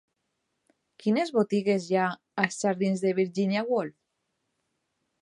[1.03, 2.07] Quines botigues hi ha
[2.47, 3.97] als jardins de Virginia Woolf?